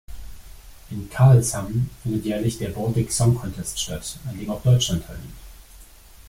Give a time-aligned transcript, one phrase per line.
[0.89, 5.37] In Karlshamn findet jährlich der Baltic Song Contest statt, an dem auch Deutschland teilnimmt.